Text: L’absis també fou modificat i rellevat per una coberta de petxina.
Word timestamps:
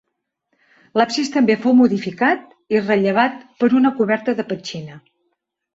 L’absis 0.99 1.29
també 1.35 1.57
fou 1.67 1.77
modificat 1.81 2.49
i 2.77 2.83
rellevat 2.87 3.39
per 3.61 3.73
una 3.83 3.95
coberta 4.03 4.41
de 4.43 4.51
petxina. 4.53 5.01